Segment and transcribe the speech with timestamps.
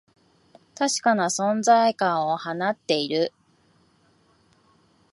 [0.73, 3.31] 確かな存在感を放っている